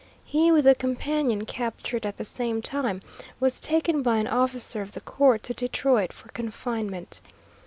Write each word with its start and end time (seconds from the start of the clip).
He, 0.25 0.51
with 0.51 0.65
the 0.65 0.73
companion 0.73 1.45
captured 1.45 2.07
at 2.07 2.17
the 2.17 2.25
same 2.25 2.63
time, 2.63 3.03
was 3.39 3.61
taken 3.61 4.01
by 4.01 4.17
an 4.17 4.25
officer 4.25 4.81
of 4.81 4.93
the 4.93 5.01
court 5.01 5.43
to 5.43 5.53
Detroit 5.53 6.11
for 6.11 6.29
confinement. 6.29 7.21